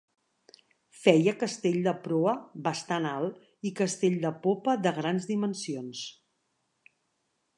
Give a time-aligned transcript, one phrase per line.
[1.01, 2.33] Feia castell de proa,
[2.69, 3.37] bastant alt,
[3.71, 6.05] i castell de popa de grans dimensions.